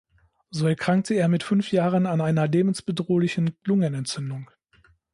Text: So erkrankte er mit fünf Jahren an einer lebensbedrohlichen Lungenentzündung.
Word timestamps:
So 0.49 0.65
erkrankte 0.67 1.13
er 1.13 1.27
mit 1.27 1.43
fünf 1.43 1.71
Jahren 1.71 2.07
an 2.07 2.21
einer 2.21 2.47
lebensbedrohlichen 2.47 3.55
Lungenentzündung. 3.65 4.49